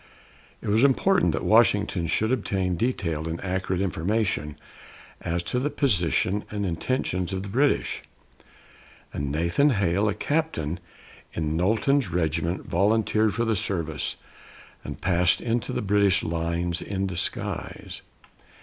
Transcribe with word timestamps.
It 0.63 0.67
was 0.69 0.83
important 0.83 1.31
that 1.33 1.45
Washington 1.45 2.07
should 2.07 2.31
obtain 2.31 2.75
detailed 2.75 3.27
and 3.27 3.39
accurate 3.43 3.81
information 3.83 4.57
as 5.21 5.43
to 5.43 5.59
the 5.59 5.69
position 5.69 6.43
and 6.49 6.65
intentions 6.65 7.31
of 7.31 7.43
the 7.43 7.49
British, 7.49 8.01
and 9.13 9.31
Nathan 9.31 9.69
Hale, 9.69 10.09
a 10.09 10.15
captain 10.15 10.79
in 11.33 11.55
Knowlton's 11.55 12.09
regiment, 12.09 12.65
volunteered 12.65 13.35
for 13.35 13.45
the 13.45 13.55
service, 13.55 14.15
and 14.83 14.99
passed 14.99 15.39
into 15.39 15.71
the 15.71 15.83
British 15.83 16.23
lines 16.23 16.81
in 16.81 17.05
disguise. 17.05 18.01